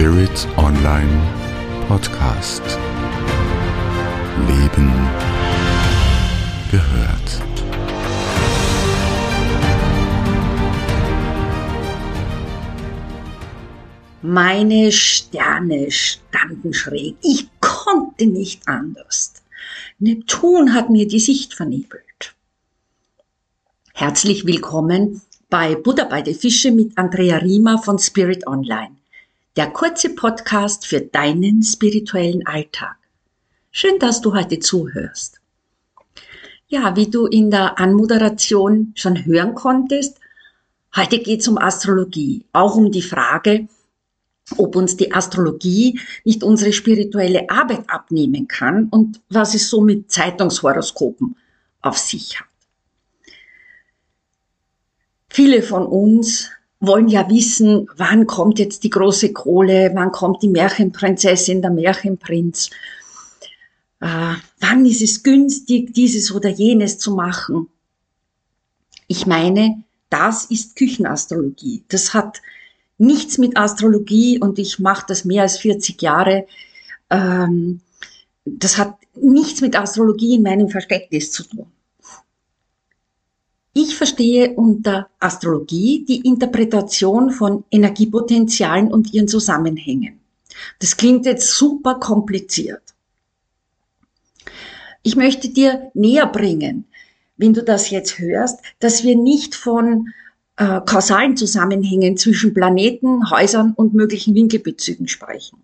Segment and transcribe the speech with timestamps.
[0.00, 1.12] Spirit Online
[1.86, 2.62] Podcast.
[4.48, 4.90] Leben
[6.70, 7.42] gehört.
[14.22, 17.16] Meine Sterne standen schräg.
[17.22, 19.34] Ich konnte nicht anders.
[19.98, 22.34] Neptun hat mir die Sicht vernebelt.
[23.92, 28.99] Herzlich willkommen bei Buddha bei der Fische mit Andrea Riemer von Spirit Online.
[29.56, 32.96] Der kurze Podcast für deinen spirituellen Alltag.
[33.72, 35.40] Schön, dass du heute zuhörst.
[36.68, 40.20] Ja, wie du in der Anmoderation schon hören konntest,
[40.94, 43.66] heute geht es um Astrologie, auch um die Frage,
[44.56, 50.12] ob uns die Astrologie nicht unsere spirituelle Arbeit abnehmen kann und was es so mit
[50.12, 51.34] Zeitungshoroskopen
[51.82, 52.46] auf sich hat.
[55.28, 60.48] Viele von uns wollen ja wissen, wann kommt jetzt die große Kohle, wann kommt die
[60.48, 62.70] Märchenprinzessin, der Märchenprinz,
[64.00, 67.68] äh, wann ist es günstig, dieses oder jenes zu machen.
[69.06, 71.84] Ich meine, das ist Küchenastrologie.
[71.88, 72.40] Das hat
[72.96, 76.46] nichts mit Astrologie und ich mache das mehr als 40 Jahre.
[77.10, 77.80] Ähm,
[78.44, 81.66] das hat nichts mit Astrologie in meinem Verständnis zu tun.
[83.72, 90.18] Ich verstehe unter Astrologie die Interpretation von Energiepotenzialen und ihren Zusammenhängen.
[90.80, 92.82] Das klingt jetzt super kompliziert.
[95.02, 96.84] Ich möchte dir näher bringen,
[97.36, 100.08] wenn du das jetzt hörst, dass wir nicht von
[100.56, 105.62] äh, kausalen Zusammenhängen zwischen Planeten, Häusern und möglichen Winkelbezügen sprechen.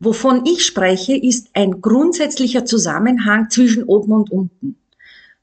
[0.00, 4.76] Wovon ich spreche, ist ein grundsätzlicher Zusammenhang zwischen oben und unten.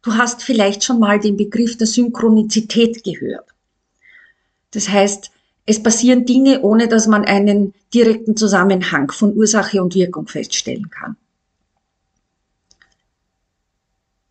[0.05, 3.49] Du hast vielleicht schon mal den Begriff der Synchronizität gehört.
[4.69, 5.31] Das heißt,
[5.65, 11.17] es passieren Dinge, ohne dass man einen direkten Zusammenhang von Ursache und Wirkung feststellen kann.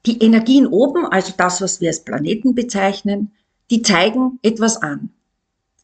[0.06, 3.32] Die Energien oben, also das, was wir als Planeten bezeichnen,
[3.72, 5.10] die zeigen etwas an.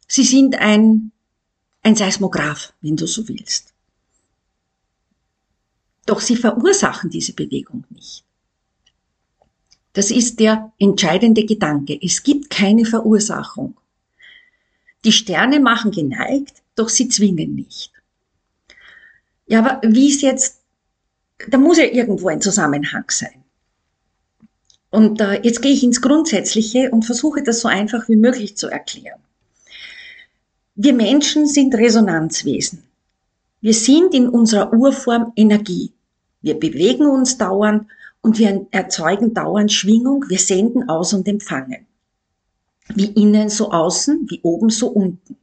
[0.06, 1.10] Sie sind ein,
[1.82, 3.74] ein Seismograph, wenn du so willst.
[6.06, 8.24] Doch sie verursachen diese Bewegung nicht.
[9.92, 11.98] Das ist der entscheidende Gedanke.
[12.00, 13.76] Es gibt keine Verursachung.
[15.04, 17.92] Die Sterne machen geneigt, doch sie zwingen nicht.
[19.46, 20.60] Ja, aber wie ist jetzt,
[21.48, 23.42] da muss ja irgendwo ein Zusammenhang sein.
[24.90, 28.68] Und äh, jetzt gehe ich ins Grundsätzliche und versuche das so einfach wie möglich zu
[28.68, 29.20] erklären.
[30.74, 32.82] Wir Menschen sind Resonanzwesen.
[33.60, 35.92] Wir sind in unserer Urform Energie.
[36.42, 37.86] Wir bewegen uns dauernd
[38.22, 41.86] und wir erzeugen dauernd Schwingung, wir senden aus und empfangen.
[42.88, 45.36] Wie innen so außen, wie oben so unten.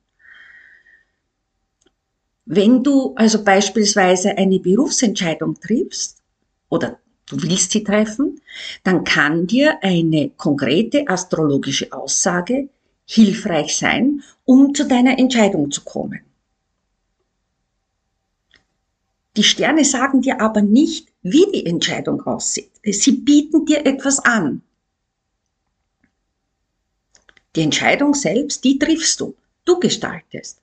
[2.46, 6.22] Wenn du also beispielsweise eine Berufsentscheidung triffst
[6.70, 7.00] oder
[7.30, 8.42] du willst sie treffen,
[8.84, 12.70] dann kann dir eine konkrete astrologische Aussage
[13.06, 16.27] hilfreich sein, um zu deiner Entscheidung zu kommen.
[19.38, 22.72] Die Sterne sagen dir aber nicht, wie die Entscheidung aussieht.
[22.84, 24.64] Sie bieten dir etwas an.
[27.56, 29.36] Die Entscheidung selbst, die triffst du.
[29.64, 30.60] Du gestaltest.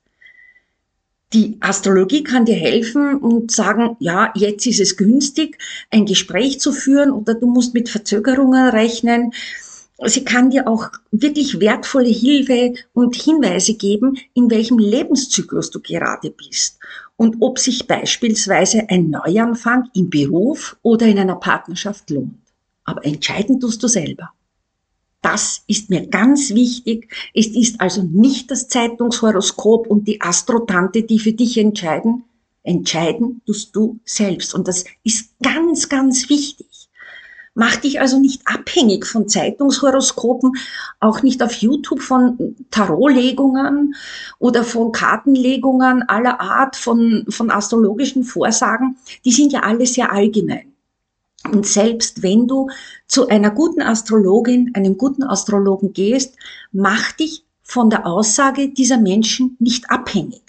[1.31, 5.57] Die Astrologie kann dir helfen und sagen, ja, jetzt ist es günstig,
[5.89, 9.33] ein Gespräch zu führen oder du musst mit Verzögerungen rechnen.
[10.03, 16.31] Sie kann dir auch wirklich wertvolle Hilfe und Hinweise geben, in welchem Lebenszyklus du gerade
[16.31, 16.79] bist
[17.15, 22.39] und ob sich beispielsweise ein Neuanfang im Beruf oder in einer Partnerschaft lohnt.
[22.83, 24.31] Aber entscheiden tust du selber.
[25.21, 27.11] Das ist mir ganz wichtig.
[27.33, 32.25] Es ist also nicht das Zeitungshoroskop und die Astrotante, die für dich entscheiden.
[32.61, 34.53] Entscheiden tust du selbst.
[34.53, 36.67] Und das ist ganz, ganz wichtig.
[37.57, 40.51] Mach dich also nicht abhängig von Zeitungshoroskopen,
[40.99, 43.95] auch nicht auf YouTube von Tarotlegungen
[44.39, 48.97] oder von Kartenlegungen aller Art, von, von astrologischen Vorsagen.
[49.23, 50.73] Die sind ja alle sehr allgemein.
[51.49, 52.69] Und selbst wenn du
[53.07, 56.35] zu einer guten Astrologin, einem guten Astrologen gehst,
[56.73, 60.41] mach dich von der Aussage dieser Menschen nicht abhängig.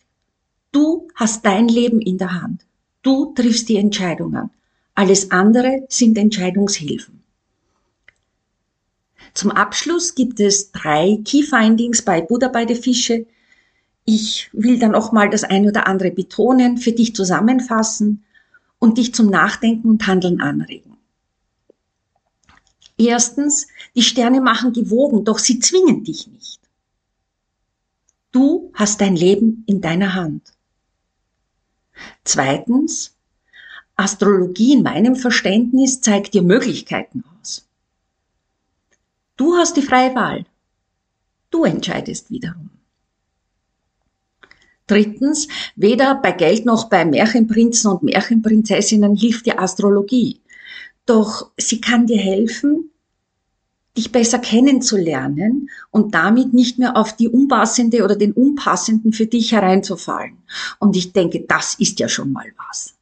[0.72, 2.62] Du hast dein Leben in der Hand.
[3.02, 4.50] Du triffst die Entscheidungen.
[4.96, 7.22] Alles andere sind Entscheidungshilfen.
[9.34, 13.26] Zum Abschluss gibt es drei Key Findings bei Buddha bei der Fische.
[14.06, 18.24] Ich will dann auch mal das ein oder andere betonen, für dich zusammenfassen
[18.78, 20.96] und dich zum Nachdenken und Handeln anregen.
[22.96, 26.60] Erstens, die Sterne machen gewogen, doch sie zwingen dich nicht.
[28.32, 30.54] Du hast dein Leben in deiner Hand.
[32.24, 33.15] Zweitens,
[33.96, 37.66] Astrologie in meinem Verständnis zeigt dir Möglichkeiten aus.
[39.36, 40.44] Du hast die freie Wahl.
[41.50, 42.70] Du entscheidest wiederum.
[44.86, 50.40] Drittens, weder bei Geld noch bei Märchenprinzen und Märchenprinzessinnen hilft die Astrologie.
[51.06, 52.90] Doch sie kann dir helfen,
[53.96, 59.52] dich besser kennenzulernen und damit nicht mehr auf die unpassende oder den unpassenden für dich
[59.52, 60.36] hereinzufallen.
[60.78, 62.95] Und ich denke, das ist ja schon mal was.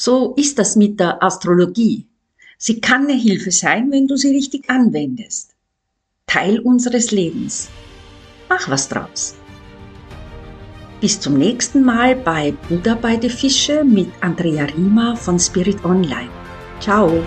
[0.00, 2.06] So ist das mit der Astrologie.
[2.56, 5.56] Sie kann eine Hilfe sein, wenn du sie richtig anwendest.
[6.26, 7.68] Teil unseres Lebens.
[8.48, 9.34] Mach was draus.
[11.00, 16.30] Bis zum nächsten Mal bei Buddha bei die Fische mit Andrea Riemer von Spirit Online.
[16.80, 17.24] Ciao!